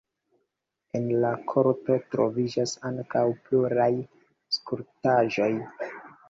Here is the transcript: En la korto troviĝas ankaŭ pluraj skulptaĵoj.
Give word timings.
En 0.99 1.03
la 1.23 1.29
korto 1.51 1.97
troviĝas 2.15 2.73
ankaŭ 2.91 3.23
pluraj 3.51 3.87
skulptaĵoj. 4.59 5.53